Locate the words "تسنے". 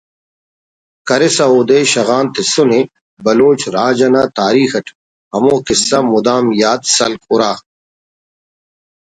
2.33-2.81